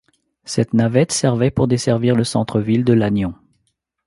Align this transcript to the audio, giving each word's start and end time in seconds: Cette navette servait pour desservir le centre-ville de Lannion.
Cette 0.45 0.73
navette 0.73 1.11
servait 1.11 1.51
pour 1.51 1.67
desservir 1.67 2.15
le 2.15 2.23
centre-ville 2.23 2.83
de 2.83 2.93
Lannion. 2.93 3.35